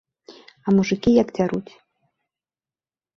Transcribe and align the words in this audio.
А 0.65 0.73
мужыкі 0.77 1.11
як 1.21 1.27
дзяруць! 1.39 1.73